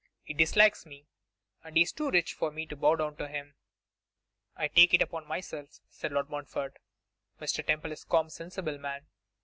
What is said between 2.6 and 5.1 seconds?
to bow down to him.' 'I take it